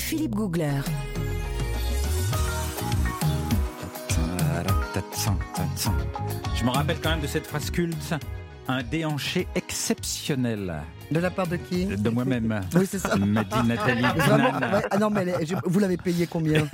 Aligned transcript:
Philippe 0.00 0.34
Googler. 0.34 0.80
Je 6.54 6.64
me 6.64 6.70
rappelle 6.70 6.98
quand 7.02 7.10
même 7.10 7.20
de 7.20 7.26
cette 7.26 7.46
phrase 7.46 7.70
culte 7.70 8.14
un 8.68 8.82
déhanché 8.82 9.46
exceptionnel. 9.54 10.82
De 11.12 11.20
la 11.20 11.30
part 11.30 11.46
de 11.46 11.56
qui 11.56 11.84
De 11.86 12.10
moi-même. 12.10 12.60
Oui, 12.74 12.86
c'est 12.88 12.98
ça. 12.98 13.16
M'a 13.16 13.44
dit 13.44 13.62
Nathalie. 13.66 14.02
Vraiment 14.16 14.52
ouais. 14.58 14.82
Ah 14.90 14.98
non, 14.98 15.10
mais 15.10 15.22
elle 15.22 15.28
est- 15.28 15.46
je- 15.46 15.54
vous 15.64 15.78
l'avez 15.78 15.96
payé 15.96 16.26
combien 16.26 16.66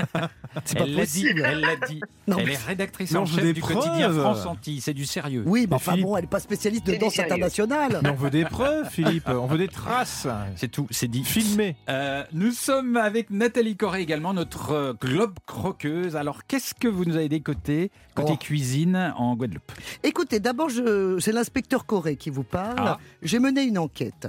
C'est 0.64 0.78
pas 0.78 0.84
Elle 0.84 0.94
l'a 0.94 1.04
dit, 1.04 1.22
possible. 1.22 1.42
elle 1.44 1.60
l'a 1.60 1.76
dit. 1.88 2.00
Non, 2.26 2.36
elle 2.38 2.46
mais- 2.46 2.52
est 2.52 2.66
rédactrice 2.66 3.10
Non, 3.12 3.20
en 3.22 3.26
chef 3.26 3.42
des 3.42 3.52
du 3.52 3.60
quotidien 3.62 4.08
preuves. 4.08 4.20
France 4.20 4.46
Antilles. 4.46 4.80
C'est 4.80 4.94
du 4.94 5.04
sérieux. 5.06 5.42
Oui, 5.46 5.62
mais 5.62 5.66
Mais 5.70 5.74
enfin 5.76 5.92
Philippe- 5.92 6.06
bon, 6.06 6.16
elle 6.16 6.22
n'est 6.24 6.28
pas 6.28 6.40
spécialiste 6.40 6.86
de 6.86 6.94
danse 6.96 7.18
internationale. 7.18 8.00
Mais 8.02 8.10
on 8.10 8.14
veut 8.14 8.30
des 8.30 8.44
preuves, 8.44 8.88
Philippe. 8.90 9.28
On 9.28 9.46
veut 9.46 9.58
des 9.58 9.68
traces. 9.68 10.26
C'est 10.56 10.68
tout, 10.68 10.86
c'est 10.90 11.08
dit. 11.08 11.24
Filmé. 11.24 11.76
Euh, 11.88 12.22
nous 12.32 12.52
sommes 12.52 12.96
avec 12.96 13.30
Nathalie 13.30 13.76
Corré 13.76 14.02
également, 14.02 14.32
notre 14.34 14.72
euh, 14.72 14.92
globe 15.00 15.34
croqueuse. 15.46 16.16
Alors, 16.16 16.46
qu'est-ce 16.46 16.74
que 16.74 16.88
vous 16.88 17.04
nous 17.04 17.16
avez 17.16 17.28
décoté 17.28 17.90
côté 18.14 18.32
Oh. 18.34 18.36
cuisine 18.36 19.12
en 19.16 19.34
Guadeloupe? 19.36 19.72
Écoutez, 20.02 20.40
d'abord, 20.40 20.68
je- 20.68 21.18
c'est 21.20 21.32
l'inspecteur 21.32 21.86
Corée 21.86 22.16
qui 22.16 22.30
vous 22.30 22.44
parle. 22.44 22.76
Ah. 22.78 22.98
J'ai 23.22 23.38
mené 23.38 23.62
une 23.62 23.78
enquête. 23.78 24.27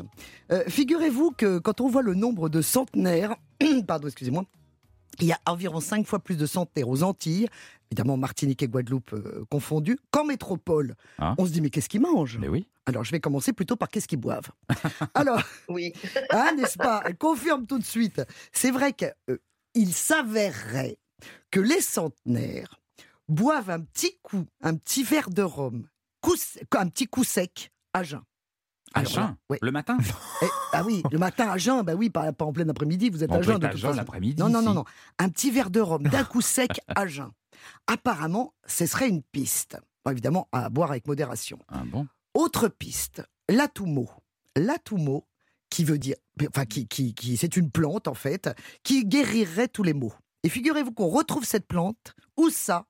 Euh, 0.51 0.63
Figurez-vous 0.67 1.31
que 1.31 1.59
quand 1.59 1.81
on 1.81 1.87
voit 1.87 2.01
le 2.01 2.13
nombre 2.15 2.49
de 2.49 2.61
centenaires, 2.61 3.35
pardon, 3.87 4.07
excusez-moi, 4.07 4.45
il 5.19 5.27
y 5.27 5.31
a 5.31 5.39
environ 5.45 5.79
5 5.79 6.05
fois 6.05 6.19
plus 6.19 6.37
de 6.37 6.45
centenaires 6.45 6.87
aux 6.87 7.03
Antilles, 7.03 7.47
évidemment 7.91 8.15
Martinique 8.17 8.63
et 8.63 8.67
Guadeloupe 8.67 9.13
euh, 9.13 9.45
confondus, 9.49 9.97
qu'en 10.11 10.23
métropole. 10.23 10.95
Ah. 11.17 11.35
On 11.37 11.45
se 11.45 11.51
dit, 11.51 11.61
mais 11.61 11.69
qu'est-ce 11.69 11.89
qu'ils 11.89 12.01
mangent? 12.01 12.37
Mais 12.39 12.47
oui. 12.47 12.67
Alors, 12.85 13.03
je 13.03 13.11
vais 13.11 13.19
commencer 13.19 13.53
plutôt 13.53 13.75
par 13.75 13.89
qu'est-ce 13.89 14.07
qu'ils 14.07 14.19
boivent. 14.19 14.49
Alors, 15.13 15.41
Oui. 15.67 15.93
Hein, 16.31 16.53
n'est-ce 16.57 16.77
pas? 16.77 17.01
Elle 17.05 17.17
confirme 17.17 17.65
tout 17.65 17.79
de 17.79 17.85
suite. 17.85 18.21
C'est 18.51 18.71
vrai 18.71 18.93
qu'il 18.93 19.93
s'avérerait 19.93 20.97
que 21.51 21.59
les 21.59 21.81
centenaires 21.81 22.79
boivent 23.27 23.69
un 23.69 23.81
petit 23.81 24.17
coup, 24.23 24.45
un 24.61 24.75
petit 24.75 25.03
verre 25.03 25.29
de 25.29 25.43
rhum, 25.43 25.87
coup 26.21 26.35
un 26.75 26.87
petit 26.87 27.07
coup 27.07 27.23
sec 27.23 27.71
à 27.93 28.03
jeun. 28.03 28.21
À 28.93 28.99
Alors, 28.99 29.11
jeun, 29.11 29.35
ouais. 29.49 29.59
le 29.61 29.71
matin. 29.71 29.97
Et- 30.41 30.45
ah 30.73 30.83
oui, 30.83 31.03
le 31.11 31.17
matin 31.19 31.49
à 31.49 31.57
jeun, 31.57 31.81
bah 31.83 31.93
oui, 31.95 32.09
pas, 32.09 32.31
pas 32.33 32.45
en 32.45 32.51
plein 32.53 32.67
après-midi, 32.69 33.09
vous 33.09 33.23
êtes 33.23 33.31
On 33.31 33.35
à 33.35 33.41
jeun 33.41 33.59
de 33.59 33.65
à 33.65 33.69
toute 33.69 33.79
jeun 33.79 33.89
façon. 33.89 33.97
l'après-midi. 33.97 34.41
Non, 34.41 34.49
non, 34.49 34.61
non, 34.61 34.73
non. 34.73 34.83
Un 35.19 35.29
petit 35.29 35.51
verre 35.51 35.69
de 35.69 35.79
rhum 35.79 36.03
d'un 36.03 36.23
coup 36.25 36.41
sec 36.41 36.81
à 36.87 37.05
jeun. 37.07 37.29
Apparemment, 37.87 38.53
ce 38.65 38.85
serait 38.85 39.09
une 39.09 39.21
piste. 39.21 39.77
Bon, 40.05 40.11
évidemment, 40.11 40.47
à 40.51 40.69
boire 40.69 40.91
avec 40.91 41.07
modération. 41.07 41.59
Ah 41.67 41.83
bon? 41.85 42.07
Autre 42.33 42.67
piste, 42.67 43.21
l'atumo. 43.49 44.09
L'atumo, 44.55 45.27
qui 45.69 45.83
veut 45.83 45.99
dire, 45.99 46.15
enfin, 46.47 46.65
qui, 46.65 46.87
qui, 46.87 47.13
qui- 47.13 47.37
c'est 47.37 47.57
une 47.57 47.69
plante 47.69 48.07
en 48.07 48.13
fait, 48.13 48.49
qui 48.83 49.05
guérirait 49.05 49.67
tous 49.67 49.83
les 49.83 49.93
maux. 49.93 50.13
Et 50.43 50.49
figurez-vous 50.49 50.93
qu'on 50.93 51.07
retrouve 51.09 51.43
cette 51.45 51.67
plante, 51.67 52.13
où 52.37 52.49
ça? 52.49 52.85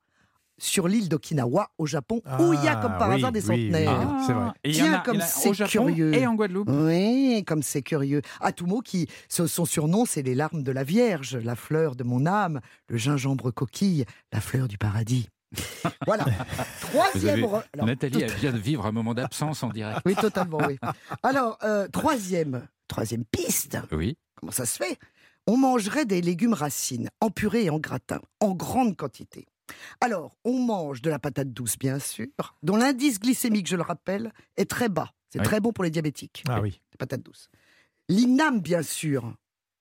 Sur 0.59 0.87
l'île 0.87 1.09
d'Okinawa, 1.09 1.71
au 1.77 1.85
Japon, 1.85 2.21
où 2.39 2.53
il 2.53 2.63
y 2.63 2.67
a 2.67 2.75
comme 2.75 2.97
par 2.97 3.09
Ah, 3.11 3.15
hasard 3.15 3.31
oui, 3.33 3.39
des 3.41 3.49
oui, 3.49 3.71
centenaires. 3.71 3.99
Ah, 3.99 4.23
c'est 4.27 4.33
vrai. 4.33 4.47
Et 4.63 4.69
il 4.69 4.75
y 4.77 4.81
en 4.81 4.85
Tiens, 4.85 4.93
a, 4.93 4.99
comme 4.99 5.21
c'est 5.21 5.51
curieux. 5.67 6.13
et 6.13 6.27
en 6.27 6.35
Guadeloupe. 6.35 6.69
Oui, 6.69 7.43
comme 7.47 7.63
c'est 7.63 7.81
curieux. 7.81 8.21
Atumo, 8.41 8.81
qui, 8.81 9.07
son 9.29 9.47
son 9.47 9.65
surnom, 9.65 10.05
c'est 10.05 10.21
les 10.21 10.35
larmes 10.35 10.63
de 10.63 10.71
la 10.71 10.83
Vierge, 10.83 11.35
la 11.37 11.55
fleur 11.55 11.95
de 11.95 12.03
mon 12.03 12.25
âme, 12.25 12.59
le 12.87 12.97
gingembre 12.97 13.51
coquille, 13.51 14.05
la 14.33 14.41
fleur 14.41 14.67
du 14.67 14.77
paradis. 14.77 15.29
Voilà. 16.05 16.25
Troisième. 16.81 17.43
avez- 17.43 17.43
re- 17.43 17.63
alors, 17.73 17.85
Nathalie, 17.87 18.13
tout- 18.13 18.19
elle 18.21 18.31
vient 18.33 18.51
de 18.51 18.57
vivre 18.57 18.85
un 18.85 18.91
moment 18.91 19.13
d'absence 19.13 19.63
en 19.63 19.69
direct. 19.69 19.99
Oui, 20.05 20.15
totalement, 20.15 20.59
oui. 20.67 20.77
Alors, 21.23 21.57
euh, 21.63 21.87
troisième, 21.87 22.67
troisième 22.87 23.25
piste. 23.25 23.77
Oui. 23.91 24.17
Comment 24.35 24.51
ça 24.51 24.65
se 24.65 24.77
fait? 24.77 24.97
On 25.47 25.57
mangerait 25.57 26.05
des 26.05 26.21
légumes 26.21 26.53
racines, 26.53 27.09
en 27.21 27.29
purée 27.31 27.65
et 27.65 27.69
en 27.69 27.79
gratin, 27.79 28.19
en 28.39 28.51
grande 28.53 28.95
quantité. 28.95 29.47
Alors, 30.01 30.35
on 30.45 30.59
mange 30.59 31.01
de 31.01 31.09
la 31.09 31.19
patate 31.19 31.51
douce, 31.53 31.77
bien 31.77 31.99
sûr, 31.99 32.27
dont 32.63 32.75
l'indice 32.77 33.19
glycémique, 33.19 33.67
je 33.67 33.75
le 33.75 33.81
rappelle, 33.83 34.31
est 34.57 34.69
très 34.69 34.89
bas. 34.89 35.11
C'est 35.29 35.39
Oui. 35.39 35.45
très 35.45 35.59
bon 35.59 35.71
pour 35.73 35.83
les 35.83 35.91
diabétiques, 35.91 36.43
Ah 36.49 36.61
oui. 36.61 36.81
les 36.91 36.97
patates 36.97 37.21
douces. 37.23 37.49
L'inam, 38.07 38.59
bien 38.59 38.81
sûr. 38.81 39.33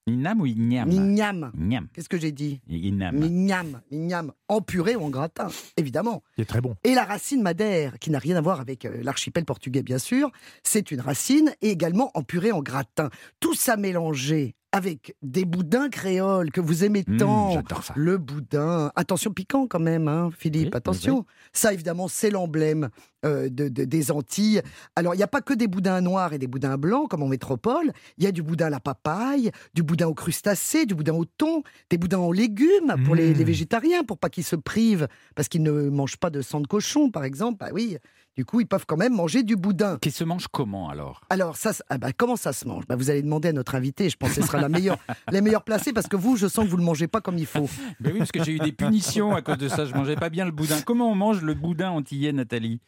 Inam 0.07 0.41
ou 0.41 0.47
Ignam 0.47 0.89
L'ignam. 0.89 1.51
Ignam. 1.55 1.89
Qu'est-ce 1.93 2.09
que 2.09 2.19
j'ai 2.19 2.33
dit? 2.33 2.63
Inam. 2.69 3.15
L'ignam. 3.21 3.81
L'ignam. 3.91 4.33
En 4.49 4.63
purée 4.63 4.97
ou 4.97 5.03
en 5.03 5.11
gratin, 5.11 5.49
évidemment. 5.77 6.23
Il 6.39 6.43
est 6.43 6.47
très 6.47 6.63
bon. 6.63 6.77
Et 6.85 6.95
la 6.95 7.05
racine 7.05 7.43
madère, 7.43 7.99
qui 7.99 8.11
n'a 8.11 8.19
rien 8.19 8.37
à 8.37 8.41
voir 8.41 8.61
avec 8.61 8.87
euh, 8.87 9.03
l'archipel 9.03 9.45
portugais, 9.45 9.83
bien 9.83 9.99
sûr, 9.99 10.31
c'est 10.63 10.91
une 10.91 11.01
racine 11.03 11.55
et 11.61 11.69
également 11.71 12.11
en 12.15 12.23
purée 12.23 12.53
en 12.53 12.63
gratin. 12.63 13.11
Tout 13.39 13.55
ça 13.55 13.77
mélangé 13.77 14.55
avec 14.73 15.17
des 15.23 15.47
boudins 15.47 15.89
créoles 15.89 16.51
que 16.51 16.61
vous 16.61 16.85
aimez 16.85 17.03
Mmh, 17.07 17.17
tant. 17.17 17.51
J'adore 17.53 17.83
ça. 17.85 17.95
le 17.97 18.19
boudin, 18.19 18.93
attention 18.97 19.33
piquant 19.33 19.67
quand 19.67 19.81
même, 19.81 20.09
hein, 20.09 20.29
Philippe, 20.37 20.71
Oui, 20.75 20.77
attention. 20.77 21.25
Ça, 21.55 21.73
évidemment, 21.73 22.07
c'est 22.07 22.29
l'emblème 22.31 22.91
euh, 23.25 23.49
de, 23.49 23.69
de- 23.69 23.85
des 23.85 24.11
Antilles. 24.11 24.61
Alors, 24.95 25.15
il 25.15 25.17
n'y 25.17 25.23
a 25.23 25.27
pas 25.29 25.41
que 25.41 25.55
des 25.55 25.69
boudins 25.69 26.01
noirs 26.03 26.35
et 26.35 26.39
des 26.39 26.47
boudins 26.47 26.77
blancs, 26.77 27.09
comme 27.09 27.23
en 27.23 27.29
métropole. 27.29 27.93
Il 28.19 28.25
y 28.25 28.27
a 28.27 28.33
du 28.33 28.43
boudin 28.43 28.67
à 28.67 28.71
la 28.71 28.79
papaye, 28.81 29.51
du 29.75 29.83
boudin 29.83 30.07
aux 30.07 30.15
crustacés, 30.15 30.85
du 30.85 30.95
boudin 30.95 31.15
au 31.15 31.25
thon, 31.25 31.63
des 31.89 31.97
boudins 31.97 32.19
aux 32.19 32.33
légumes 32.35 32.95
pour 33.07 33.15
les, 33.15 33.31
Mmh. 33.31 33.39
les 33.39 33.45
végétariens, 33.45 34.05
pour 34.05 34.19
pas 34.19 34.29
qu'ils 34.29 34.45
se 34.45 34.57
privent, 34.57 35.09
parce 35.35 35.49
qu'ils 35.49 35.63
ne 35.63 35.89
mangent 35.89 36.19
pas 36.19 36.31
de 36.31 36.43
sang 36.43 36.61
de 36.61 36.67
cochon, 36.67 37.11
par 37.11 37.25
exemple. 37.25 37.57
Bah 37.59 37.71
oui, 37.73 37.97
du 38.39 38.45
coup, 38.45 38.61
ils 38.61 38.69
peuvent 38.69 38.87
quand 38.87 38.97
même 38.97 39.17
manger 39.17 39.43
du 39.43 39.57
boudin. 39.57 39.99
Qui 40.01 40.13
se 40.13 40.23
mange 40.23 40.47
comment 40.47 40.89
alors? 40.91 41.23
Alors, 41.29 41.57
ça, 41.57 41.73
ah 41.89 41.99
bah, 41.99 42.13
comment 42.17 42.37
ça 42.37 42.53
se 42.53 42.69
mange? 42.69 42.87
Bah, 42.87 42.95
Vous 42.95 43.11
allez 43.11 43.23
demander 43.23 43.49
à 43.49 43.53
notre 43.53 43.75
invité, 43.75 44.09
je 44.09 44.17
pense 44.17 44.29
que 44.29 44.43
ce 44.43 44.47
sera 44.47 44.61
la 44.61 44.69
meilleure, 44.69 44.97
la 45.33 45.41
meilleure 45.41 45.65
placée, 45.65 45.93
parce 45.93 46.07
que 46.07 46.15
vous, 46.15 46.37
je 46.37 46.47
sens 46.47 46.65
que 46.65 46.71
vous 46.71 46.77
ne 46.77 46.83
le 46.83 46.87
mangez 46.87 47.09
pas 47.09 47.21
comme 47.21 47.37
il 47.37 47.47
faut. 47.47 47.69
Ben 48.01 48.13
oui, 48.13 48.19
parce 48.19 48.31
que 48.31 48.45
j'ai 48.45 48.53
eu 48.53 48.61
des 48.61 48.71
punitions 48.71 49.35
à 49.35 49.43
cause 49.43 49.59
de 49.59 49.67
ça. 49.67 49.87
Je 49.87 49.93
mangeais 49.93 50.15
pas 50.15 50.29
bien 50.31 50.45
le 50.45 50.53
boudin. 50.53 50.81
Comment 50.83 51.11
on 51.11 51.17
mange 51.17 51.43
le 51.43 51.55
boudin 51.55 51.91
antillais, 51.91 52.31
Nathalie? 52.33 52.81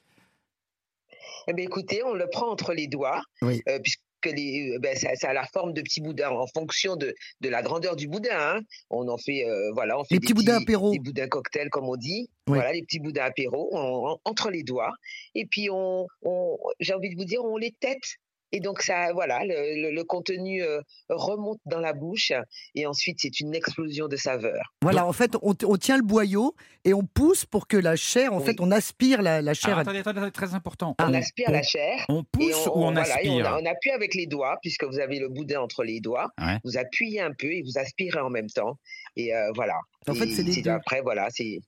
Eh 1.48 1.52
bien, 1.52 1.64
écoutez, 1.64 2.00
on 2.04 2.14
le 2.14 2.28
prend 2.30 2.48
entre 2.48 2.72
les 2.72 2.86
doigts, 2.86 3.20
Oui. 3.42 3.60
euh, 3.68 3.80
puisque 3.82 4.02
les, 4.28 4.72
euh, 4.74 4.78
ben, 4.78 4.94
ça, 4.96 5.14
ça 5.14 5.30
a 5.30 5.32
la 5.32 5.46
forme 5.46 5.72
de 5.72 5.80
petits 5.82 6.00
boudins 6.00 6.30
en 6.30 6.46
fonction 6.46 6.96
de, 6.96 7.14
de 7.40 7.48
la 7.48 7.62
grandeur 7.62 7.96
du 7.96 8.06
boudin. 8.08 8.28
hein. 8.32 8.60
On 8.90 9.08
en 9.08 9.16
fait, 9.16 9.44
euh, 9.48 9.70
voilà, 9.72 9.98
on 9.98 10.04
fait 10.04 10.14
Les 10.14 10.18
des 10.18 10.22
petits 10.26 10.34
boudins 10.34 10.60
apéro. 10.60 10.90
des 10.92 10.98
boudins 10.98 11.28
cocktails 11.28 11.70
comme 11.70 11.88
on 11.88 11.96
dit. 11.96 12.28
Oui. 12.48 12.54
Voilà, 12.56 12.72
les 12.72 12.82
petits 12.82 13.00
boudins 13.00 13.24
apéro 13.24 13.70
on- 13.72 14.10
on- 14.12 14.18
entre 14.24 14.50
les 14.50 14.62
doigts. 14.62 14.92
Et 15.34 15.46
puis 15.46 15.68
on, 15.70 16.06
on- 16.22 16.58
j'ai 16.80 16.92
envie 16.94 17.10
de 17.10 17.16
vous 17.16 17.24
dire, 17.24 17.44
on 17.44 17.56
les 17.56 17.72
tête. 17.80 18.16
Et 18.52 18.60
donc 18.60 18.82
ça, 18.82 19.12
voilà, 19.12 19.44
le, 19.44 19.80
le- 19.82 19.94
le 19.94 20.04
contenu 20.04 20.62
euh, 20.62 20.80
remonte 21.08 21.60
dans 21.66 21.78
la 21.78 21.92
bouche 21.92 22.32
et 22.74 22.86
ensuite 22.86 23.18
c'est 23.20 23.38
une 23.40 23.54
explosion 23.54 24.08
de 24.08 24.16
saveurs. 24.16 24.74
Voilà, 24.82 25.06
en 25.06 25.12
fait, 25.12 25.36
on, 25.42 25.54
on 25.64 25.76
tient 25.76 25.96
le 25.96 26.02
boyau 26.02 26.54
et 26.84 26.92
on 26.92 27.02
pousse 27.04 27.44
pour 27.44 27.68
que 27.68 27.76
la 27.76 27.94
chair, 27.96 28.32
en 28.32 28.38
Oui. 28.40 28.46
fait, 28.46 28.56
on 28.60 28.70
aspire 28.72 29.22
la, 29.22 29.40
la 29.40 29.54
chair. 29.54 29.70
Alors, 29.70 29.80
attendez, 29.80 29.98
attendez, 30.00 30.18
attendez, 30.18 30.32
très 30.32 30.54
important. 30.54 30.96
On 30.98 31.04
on, 31.10 31.14
aspire 31.14 31.46
on- 31.48 31.52
la 31.52 31.62
chair. 31.62 32.04
on 32.08 32.24
pousse 32.24 32.66
ou 32.66 32.70
on 32.74 32.92
voilà, 32.92 33.08
et 33.22 33.28
aspire? 33.28 33.56
on, 33.56 33.62
on 33.62 33.66
appuie 33.70 33.90
avec 33.92 34.14
les 34.14 34.26
doigts, 34.26 34.58
puisque 34.62 34.84
vous 34.84 34.98
avez 34.98 35.18
le 35.20 35.28
boudin 35.28 35.60
entre 35.60 35.84
les 35.84 36.00
doigts. 36.00 36.28
Ouais. 36.40 36.58
Vous 36.64 36.76
appuyez 36.76 37.20
un 37.20 37.32
peu 37.32 37.52
et 37.52 37.62
vous 37.62 37.78
aspirez 37.78 38.18
en 38.20 38.30
même 38.30 38.48
temps. 38.50 38.78
Et 39.16 39.34
euh, 39.34 39.50
voilà. 39.54 39.74
En 40.08 40.14
fait, 40.14 40.28
c'est 40.30 40.42
les 40.42 40.60
deux. 40.62 40.70
Après, 40.70 41.02
voilà, 41.02 41.28
c'est 41.30 41.60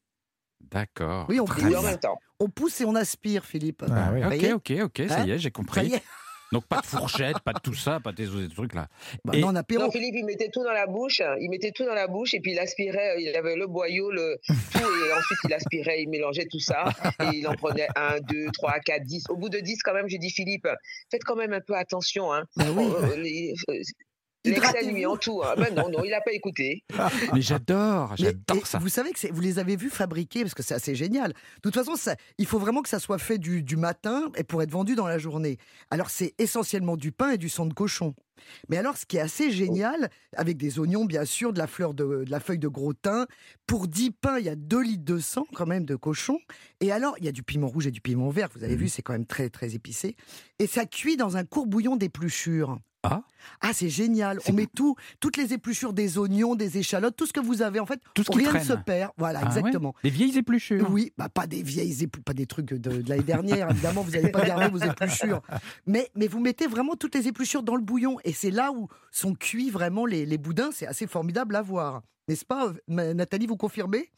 D'accord. 0.70 1.26
Oui, 1.28 1.38
on 1.40 1.44
pousse. 1.44 1.62
en 1.64 1.68
bien. 1.68 1.82
même 1.82 1.98
temps. 1.98 2.16
On 2.40 2.48
pousse 2.48 2.80
et 2.80 2.84
on 2.84 2.94
aspire, 2.94 3.44
Philippe. 3.44 3.84
Ah 3.90 4.10
oui. 4.12 4.24
Ok, 4.52 4.70
ok, 4.70 4.80
ok, 4.84 5.08
ça 5.08 5.20
Hein 5.20 5.26
y 5.26 5.30
est, 5.32 5.38
j'ai 5.38 5.42
Ça 5.44 5.48
y 5.48 5.52
compris. 5.52 5.94
Donc 6.52 6.66
pas 6.66 6.80
de 6.80 6.86
fourchette, 6.86 7.40
pas 7.40 7.54
de 7.54 7.60
tout 7.60 7.74
ça, 7.74 7.98
pas 7.98 8.12
de 8.12 8.24
ces 8.24 8.54
trucs 8.54 8.74
là. 8.74 8.88
Bah, 9.24 9.32
Et- 9.34 9.40
non, 9.40 9.54
apéro. 9.56 9.84
Non, 9.84 9.90
Philippe, 9.90 10.14
il 10.16 10.24
mettait 10.24 10.50
tout 10.50 10.62
dans 10.62 10.72
la 10.72 10.86
bouche. 10.86 11.22
Il 11.40 11.48
mettait 11.50 11.72
tout 11.72 11.84
dans 11.84 11.94
la 11.94 12.06
bouche 12.06 12.34
et 12.34 12.40
puis 12.40 12.52
il 12.52 12.58
aspirait. 12.58 13.22
Il 13.22 13.34
avait 13.34 13.56
le 13.56 13.66
boyau, 13.66 14.10
le 14.10 14.38
tout. 14.46 14.78
Et 14.78 15.12
ensuite, 15.18 15.38
il 15.44 15.54
aspirait, 15.54 16.02
il 16.02 16.10
mélangeait 16.10 16.46
tout 16.50 16.60
ça. 16.60 16.84
Et 17.20 17.38
il 17.38 17.48
en 17.48 17.54
prenait 17.54 17.88
un, 17.96 18.20
deux, 18.20 18.46
trois, 18.52 18.78
quatre, 18.80 19.04
dix. 19.04 19.24
Au 19.30 19.36
bout 19.36 19.48
de 19.48 19.60
dix, 19.60 19.82
quand 19.82 19.94
même, 19.94 20.08
j'ai 20.08 20.18
dit, 20.18 20.30
Philippe, 20.30 20.68
faites 21.10 21.24
quand 21.24 21.36
même 21.36 21.54
un 21.54 21.60
peu 21.60 21.74
attention. 21.74 22.32
Hein. 22.32 22.44
Bah 22.56 22.66
oui. 22.76 23.54
Nuit 24.44 25.06
en 25.06 25.16
tout. 25.16 25.42
Hein. 25.44 25.54
Ben 25.56 25.74
non, 25.74 25.88
non, 25.88 26.02
il 26.04 26.10
n'a 26.10 26.20
pas 26.20 26.32
écouté. 26.32 26.84
Mais 27.32 27.40
j'adore, 27.40 28.14
j'adore 28.16 28.66
ça. 28.66 28.78
Vous 28.78 28.88
savez 28.88 29.12
que 29.12 29.32
vous 29.32 29.40
les 29.40 29.58
avez 29.58 29.76
vus 29.76 29.90
fabriquer 29.90 30.42
parce 30.42 30.54
que 30.54 30.62
c'est 30.62 30.74
assez 30.74 30.94
génial. 30.94 31.32
De 31.32 31.60
toute 31.62 31.74
façon, 31.74 31.96
ça, 31.96 32.16
il 32.38 32.46
faut 32.46 32.58
vraiment 32.58 32.82
que 32.82 32.88
ça 32.88 32.98
soit 32.98 33.18
fait 33.18 33.38
du, 33.38 33.62
du 33.62 33.76
matin 33.76 34.30
et 34.36 34.44
pour 34.44 34.62
être 34.62 34.70
vendu 34.70 34.94
dans 34.94 35.06
la 35.06 35.18
journée. 35.18 35.58
Alors 35.90 36.10
c'est 36.10 36.34
essentiellement 36.38 36.96
du 36.96 37.12
pain 37.12 37.30
et 37.30 37.38
du 37.38 37.48
sang 37.48 37.66
de 37.66 37.74
cochon. 37.74 38.14
Mais 38.68 38.76
alors, 38.76 38.96
ce 38.96 39.06
qui 39.06 39.16
est 39.16 39.20
assez 39.20 39.50
génial, 39.50 40.10
avec 40.36 40.56
des 40.56 40.78
oignons, 40.78 41.04
bien 41.04 41.24
sûr, 41.24 41.52
de 41.52 41.58
la 41.58 41.66
fleur 41.66 41.94
de, 41.94 42.24
de 42.24 42.30
la 42.30 42.40
feuille 42.40 42.58
de 42.58 42.68
gros 42.68 42.92
thym, 42.92 43.26
pour 43.66 43.88
10 43.88 44.10
pains, 44.12 44.38
il 44.38 44.44
y 44.46 44.48
a 44.48 44.56
2 44.56 44.80
litres 44.82 45.04
de 45.04 45.18
sang, 45.18 45.46
quand 45.54 45.66
même, 45.66 45.84
de 45.84 45.96
cochon. 45.96 46.38
Et 46.80 46.92
alors, 46.92 47.14
il 47.18 47.24
y 47.24 47.28
a 47.28 47.32
du 47.32 47.42
piment 47.42 47.68
rouge 47.68 47.86
et 47.86 47.90
du 47.90 48.00
piment 48.00 48.30
vert, 48.30 48.48
vous 48.54 48.64
avez 48.64 48.76
vu, 48.76 48.88
c'est 48.88 49.02
quand 49.02 49.12
même 49.12 49.26
très, 49.26 49.48
très 49.50 49.74
épicé. 49.74 50.16
Et 50.58 50.66
ça 50.66 50.86
cuit 50.86 51.16
dans 51.16 51.36
un 51.36 51.44
courbouillon 51.44 51.96
d'épluchures. 51.96 52.78
Ah. 53.04 53.22
Ah, 53.60 53.72
c'est 53.72 53.88
génial. 53.88 54.38
On 54.48 54.52
met 54.52 54.68
tout, 54.72 54.94
toutes 55.18 55.36
les 55.36 55.52
épluchures 55.52 55.92
des 55.92 56.18
oignons, 56.18 56.54
des 56.54 56.78
échalotes, 56.78 57.16
tout 57.16 57.26
ce 57.26 57.32
que 57.32 57.40
vous 57.40 57.60
avez. 57.60 57.80
En 57.80 57.86
fait, 57.86 57.98
Tout 58.14 58.22
ce 58.22 58.30
qui 58.30 58.38
rien 58.38 58.48
traîne. 58.50 58.62
ne 58.62 58.66
se 58.68 58.72
perd. 58.74 59.10
Voilà, 59.16 59.40
Ah 59.42 59.48
ouais 59.50 59.58
exactement. 59.58 59.92
Des 60.04 60.10
vieilles 60.10 60.38
épluchures. 60.38 60.88
Oui, 60.88 61.12
bah 61.18 61.28
pas 61.28 61.48
des 61.48 61.64
vieilles 61.64 62.04
épluchures, 62.04 62.22
pas 62.24 62.32
des 62.32 62.46
trucs 62.46 62.66
de, 62.66 62.76
de 62.76 63.08
l'année 63.08 63.24
dernière, 63.24 63.68
évidemment, 63.72 64.02
vous 64.02 64.12
n'allez 64.12 64.30
pas 64.30 64.44
garder 64.46 64.68
vos 64.68 64.78
épluchures. 64.78 65.42
Mais, 65.88 66.10
mais 66.14 66.28
vous 66.28 66.38
mettez 66.38 66.68
vraiment 66.68 66.94
toutes 66.94 67.16
les 67.16 67.26
épluchures 67.26 67.64
dans 67.64 67.74
le 67.74 67.82
bouillon 67.82 68.18
Et 68.24 68.32
c'est 68.32 68.50
là 68.50 68.72
où 68.72 68.88
sont 69.10 69.34
cuits 69.34 69.70
vraiment 69.70 70.06
les, 70.06 70.26
les 70.26 70.38
boudins. 70.38 70.70
C'est 70.72 70.86
assez 70.86 71.06
formidable 71.06 71.56
à 71.56 71.62
voir. 71.62 72.02
N'est-ce 72.28 72.44
pas, 72.44 72.72
euh, 72.90 73.14
Nathalie, 73.14 73.46
vous 73.46 73.56
confirmez? 73.56 74.10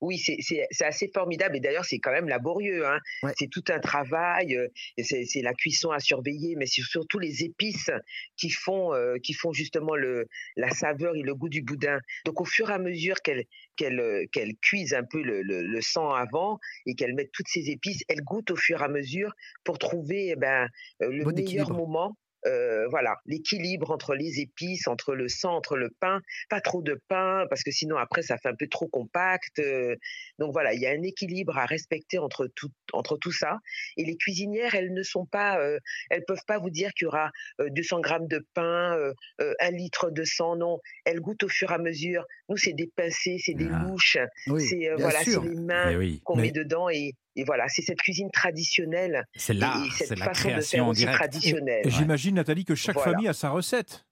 Oui, 0.00 0.16
c'est 0.18 0.84
assez 0.84 1.08
formidable 1.12 1.56
et 1.56 1.60
d'ailleurs 1.60 1.84
c'est 1.84 1.98
quand 1.98 2.12
même 2.12 2.28
laborieux. 2.28 2.86
Hein. 2.86 3.00
C'est 3.36 3.50
tout 3.50 3.64
un 3.68 3.80
travail, 3.80 4.54
euh, 4.54 4.68
c'est 5.02 5.42
la 5.42 5.52
cuisson 5.54 5.90
à 5.90 5.98
surveiller, 5.98 6.54
mais 6.54 6.66
c'est 6.66 6.82
surtout 6.82 7.18
les 7.18 7.42
épices 7.42 7.90
qui 8.36 8.48
font 8.50 8.94
euh, 8.94 9.16
qui 9.20 9.32
font 9.32 9.52
justement 9.52 9.96
le 9.96 10.28
la 10.56 10.70
saveur 10.70 11.16
et 11.16 11.22
le 11.22 11.34
goût 11.34 11.48
du 11.48 11.62
boudin. 11.62 11.98
Donc 12.26 12.40
au 12.40 12.44
fur 12.44 12.70
et 12.70 12.74
à 12.74 12.78
mesure 12.78 13.16
qu'elle 13.22 13.44
qu'elle 13.74 14.28
qu'elle 14.30 14.54
cuise 14.62 14.94
un 14.94 15.02
peu 15.02 15.20
le, 15.20 15.42
le, 15.42 15.80
sang 15.80 16.10
avant 16.10 16.60
et 16.86 16.94
qu'elle 16.94 17.14
mette 17.14 17.32
toutes 17.32 17.48
ces 17.48 17.68
épices, 17.68 18.04
elle 18.08 18.20
goûte 18.20 18.52
au 18.52 18.56
fur 18.56 18.80
et 18.80 18.84
à 18.84 18.88
mesure 18.88 19.34
pour 19.64 19.78
trouver 19.78 20.28
eh 20.28 20.36
ben 20.36 20.68
le 21.00 21.24
meilleur 21.24 21.70
moment 21.72 22.16
euh, 22.46 22.86
voilà, 22.88 23.16
l'équilibre 23.26 23.90
entre 23.90 24.14
les 24.14 24.40
épices, 24.40 24.86
entre 24.86 25.14
le 25.14 25.28
sang, 25.28 25.54
entre 25.54 25.76
le 25.76 25.90
pain, 26.00 26.20
pas 26.48 26.60
trop 26.60 26.82
de 26.82 27.00
pain 27.08 27.44
parce 27.50 27.62
que 27.62 27.70
sinon 27.70 27.96
après 27.96 28.22
ça 28.22 28.38
fait 28.38 28.48
un 28.48 28.54
peu 28.54 28.68
trop 28.68 28.86
compact. 28.86 29.58
Euh. 29.58 29.96
donc 30.38 30.52
voilà, 30.52 30.74
il 30.74 30.80
y 30.80 30.86
a 30.86 30.90
un 30.90 31.02
équilibre 31.02 31.58
à 31.58 31.66
respecter 31.66 32.18
entre 32.18 32.46
tout 32.54 32.70
entre 32.92 33.16
tout 33.16 33.32
ça. 33.32 33.58
Et 33.96 34.04
les 34.04 34.16
cuisinières, 34.16 34.74
elles 34.74 34.92
ne 34.92 35.02
sont 35.02 35.26
pas, 35.26 35.58
euh, 35.60 35.78
elles 36.10 36.24
peuvent 36.26 36.44
pas 36.46 36.58
vous 36.58 36.70
dire 36.70 36.92
qu'il 36.94 37.06
y 37.06 37.08
aura 37.08 37.30
200 37.58 38.00
grammes 38.00 38.28
de 38.28 38.46
pain, 38.54 38.96
un 39.38 39.70
litre 39.70 40.10
de 40.10 40.24
sang. 40.24 40.56
Non, 40.56 40.80
elles 41.04 41.20
goûtent 41.20 41.42
au 41.42 41.48
fur 41.48 41.70
et 41.70 41.74
à 41.74 41.78
mesure. 41.78 42.24
Nous, 42.48 42.56
c'est 42.56 42.72
des 42.72 42.90
pincées, 42.94 43.38
c'est 43.44 43.54
des 43.54 43.68
louches, 43.68 44.16
ah. 44.16 44.58
c'est 44.58 44.90
voilà, 44.96 45.22
c'est 45.24 45.40
les 45.40 45.56
mains 45.56 46.18
qu'on 46.24 46.36
met 46.36 46.52
dedans 46.52 46.88
et 46.88 47.14
et 47.38 47.44
voilà, 47.44 47.68
c'est 47.68 47.82
cette 47.82 48.00
cuisine 48.00 48.30
traditionnelle. 48.32 49.24
C'est 49.36 49.54
là, 49.54 49.80
c'est 49.96 50.18
la 50.18 50.26
création 50.28 50.92
traditionnelle. 50.92 51.84
J'imagine, 51.86 52.34
Nathalie, 52.34 52.64
que 52.64 52.74
chaque 52.74 52.98
famille 52.98 53.28
a 53.28 53.32
sa 53.32 53.50
recette. 53.50 54.04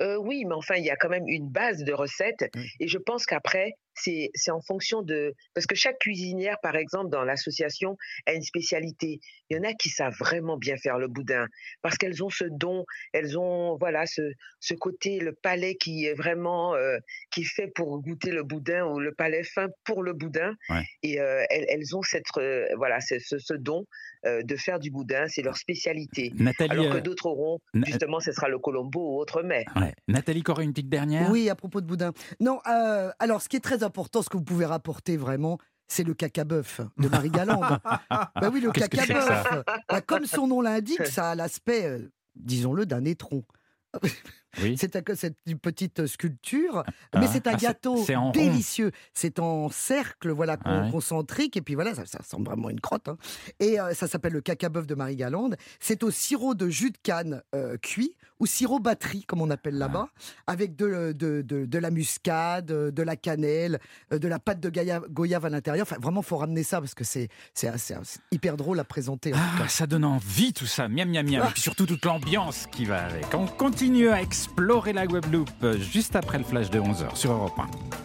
Euh, 0.00 0.16
oui, 0.16 0.44
mais 0.44 0.54
enfin, 0.54 0.74
il 0.74 0.84
y 0.84 0.90
a 0.90 0.96
quand 0.96 1.08
même 1.08 1.28
une 1.28 1.48
base 1.48 1.84
de 1.84 1.92
recettes. 1.92 2.50
Et 2.80 2.88
je 2.88 2.98
pense 2.98 3.26
qu'après, 3.26 3.74
c'est 4.00 4.50
en 4.50 4.60
fonction 4.60 5.02
de... 5.02 5.34
Parce 5.54 5.66
que 5.66 5.74
chaque 5.74 5.98
cuisinière, 5.98 6.58
par 6.62 6.76
exemple, 6.76 7.10
dans 7.10 7.24
l'association, 7.24 7.96
a 8.26 8.32
une 8.32 8.42
spécialité. 8.42 9.20
Il 9.48 9.56
y 9.56 9.60
en 9.60 9.64
a 9.64 9.74
qui 9.74 9.88
savent 9.88 10.16
vraiment 10.18 10.56
bien 10.56 10.76
faire 10.76 10.98
le 10.98 11.08
boudin, 11.08 11.46
parce 11.82 11.96
qu'elles 11.96 12.22
ont 12.22 12.30
ce 12.30 12.44
don, 12.44 12.84
elles 13.12 13.38
ont 13.38 13.76
voilà 13.78 14.06
ce, 14.06 14.32
ce 14.60 14.74
côté, 14.74 15.20
le 15.20 15.32
palais 15.32 15.74
qui 15.74 16.06
est 16.06 16.14
vraiment... 16.14 16.74
Euh, 16.74 16.98
qui 17.30 17.42
est 17.42 17.44
fait 17.44 17.68
pour 17.68 18.00
goûter 18.00 18.30
le 18.30 18.42
boudin, 18.42 18.86
ou 18.86 18.98
le 18.98 19.12
palais 19.12 19.44
fin 19.44 19.68
pour 19.84 20.02
le 20.02 20.12
boudin. 20.12 20.54
Et 21.02 21.20
euh, 21.20 21.44
elles, 21.50 21.66
elles, 21.68 21.96
ont 21.96 22.02
cette, 22.02 22.24
voilà, 22.76 23.00
ce, 23.00 23.18
ce 23.18 23.54
don 23.54 23.86
euh, 24.26 24.42
de 24.42 24.56
faire 24.56 24.78
du 24.78 24.90
boudin, 24.90 25.26
c'est 25.28 25.42
leur 25.42 25.56
spécialité. 25.56 26.32
Alors 26.58 26.90
que 26.90 26.98
euh, 26.98 27.00
d'autres 27.00 27.26
auront, 27.26 27.58
justement, 27.86 28.20
ce 28.20 28.32
sera 28.32 28.48
le 28.48 28.58
colombo 28.58 29.14
ou 29.14 29.20
autre 29.20 29.42
mets. 29.42 29.64
Nathalie, 30.08 30.40
encore 30.40 30.60
une 30.60 30.72
petite 30.72 30.88
dernière? 30.88 31.30
Oui, 31.30 31.48
à 31.48 31.54
propos 31.54 31.80
de 31.80 31.86
boudin. 31.86 32.12
Non, 32.38 32.60
euh, 32.68 33.10
alors 33.18 33.42
ce 33.42 33.48
qui 33.48 33.56
est 33.56 33.60
très 33.60 33.82
important, 33.82 33.89
ce 34.22 34.28
que 34.28 34.36
vous 34.36 34.44
pouvez 34.44 34.66
rapporter 34.66 35.16
vraiment, 35.16 35.58
c'est 35.88 36.04
le 36.04 36.14
cacabeuf 36.14 36.80
de 36.98 37.08
Marie 37.08 37.30
Galande. 37.30 37.78
bah 38.10 38.50
oui, 38.52 38.60
le 38.60 38.70
cacabeuf. 38.70 39.28
Bah, 39.88 40.00
comme 40.00 40.24
son 40.24 40.46
nom 40.46 40.60
l'indique, 40.60 41.06
ça 41.06 41.30
a 41.30 41.34
l'aspect, 41.34 41.98
disons-le, 42.36 42.86
d'un 42.86 43.04
étron. 43.04 43.44
C'est 44.56 44.94
cette 45.14 45.36
petite 45.62 46.06
sculpture, 46.06 46.84
mais 47.14 47.26
ah. 47.26 47.30
c'est 47.32 47.46
un 47.46 47.54
ah, 47.54 47.56
gâteau 47.56 48.04
délicieux. 48.32 48.90
C'est 49.14 49.38
en 49.38 49.68
cercle, 49.68 50.30
voilà, 50.30 50.56
ah 50.64 50.88
concentrique, 50.90 51.56
et 51.56 51.60
puis 51.60 51.74
voilà, 51.74 51.94
ça, 51.94 52.06
ça 52.06 52.18
ressemble 52.22 52.46
vraiment 52.46 52.70
une 52.70 52.80
crotte. 52.80 53.08
Hein. 53.08 53.16
Et 53.58 53.80
euh, 53.80 53.94
ça 53.94 54.08
s'appelle 54.08 54.32
le 54.32 54.40
cacabeuf 54.40 54.86
de 54.86 54.94
Marie-Galande. 54.94 55.56
C'est 55.78 56.02
au 56.02 56.10
sirop 56.10 56.54
de 56.54 56.68
jus 56.68 56.90
de 56.90 56.98
canne 57.02 57.42
euh, 57.54 57.76
cuit 57.78 58.16
ou 58.40 58.46
sirop 58.46 58.80
batterie, 58.80 59.24
comme 59.24 59.42
on 59.42 59.50
appelle 59.50 59.76
là-bas, 59.76 60.08
avec 60.46 60.74
de, 60.74 61.12
de, 61.12 61.42
de, 61.42 61.78
la 61.78 61.90
muscade, 61.90 62.66
de 62.66 63.02
la 63.02 63.14
cannelle, 63.14 63.78
euh, 64.12 64.18
de 64.18 64.28
la 64.28 64.38
pâte 64.38 64.60
de 64.60 64.72
goyave 65.10 65.44
à 65.44 65.50
l'intérieur. 65.50 65.82
Enfin, 65.82 66.00
vraiment, 66.00 66.22
faut 66.22 66.38
ramener 66.38 66.62
ça 66.62 66.80
parce 66.80 66.94
que 66.94 67.04
c'est 67.04 67.28
hyper 68.32 68.56
drôle 68.56 68.80
à 68.80 68.84
présenter. 68.84 69.32
ça 69.68 69.86
donne 69.86 70.04
envie 70.04 70.52
tout 70.52 70.66
ça, 70.66 70.88
miam 70.88 71.10
miam 71.10 71.28
miam, 71.28 71.46
et 71.46 71.52
puis 71.52 71.60
surtout 71.60 71.86
toute 71.86 72.04
l'ambiance 72.04 72.66
qui 72.72 72.86
va 72.86 73.04
avec. 73.04 73.26
On 73.34 73.46
continue 73.46 74.08
à 74.08 74.22
explorer 74.40 74.94
la 74.94 75.06
Guadeloupe 75.06 75.50
juste 75.78 76.16
après 76.16 76.38
le 76.38 76.44
flash 76.44 76.70
de 76.70 76.80
11h 76.80 77.14
sur 77.14 77.30
Europe 77.32 77.58
1. 77.58 78.00